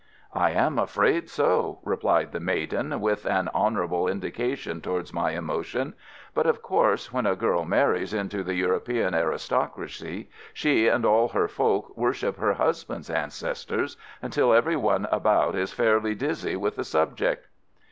[0.33, 5.93] "I am afraid so," replied the maiden, with an honourable indication towards my emotion.
[6.33, 11.47] "But of course when a girl marries into the European aristocracy, she and all her
[11.47, 17.45] folk worship her husband's ancestors, until every one about is fairly dizzy with the subject."